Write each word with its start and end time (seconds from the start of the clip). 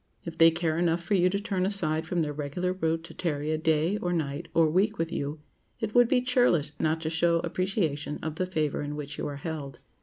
If 0.25 0.35
they 0.39 0.49
care 0.49 0.79
enough 0.79 1.03
for 1.03 1.13
you 1.13 1.29
to 1.29 1.39
turn 1.39 1.63
aside 1.63 2.07
from 2.07 2.23
their 2.23 2.33
regular 2.33 2.73
route 2.73 3.03
to 3.03 3.13
tarry 3.13 3.51
a 3.51 3.57
day, 3.59 3.97
or 3.97 4.11
night, 4.11 4.47
or 4.55 4.67
week 4.67 4.97
with 4.97 5.13
you, 5.13 5.41
it 5.79 5.93
would 5.93 6.07
be 6.07 6.21
churlish 6.23 6.71
not 6.79 7.01
to 7.01 7.09
show 7.11 7.37
appreciation 7.41 8.17
of 8.23 8.37
the 8.37 8.47
favor 8.47 8.81
in 8.81 8.95
which 8.95 9.19
you 9.19 9.27
are 9.27 9.35
held. 9.35 9.77